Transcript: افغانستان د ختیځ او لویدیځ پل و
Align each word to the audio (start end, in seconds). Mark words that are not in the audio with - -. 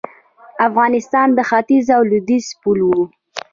افغانستان 0.67 1.27
د 1.37 1.39
ختیځ 1.49 1.85
او 1.97 2.01
لویدیځ 2.11 2.45
پل 2.61 2.79
و 2.85 2.91